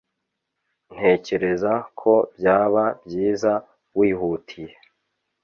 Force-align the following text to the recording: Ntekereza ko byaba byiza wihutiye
Ntekereza 0.95 1.73
ko 1.99 2.13
byaba 2.35 2.83
byiza 3.05 3.51
wihutiye 3.97 4.75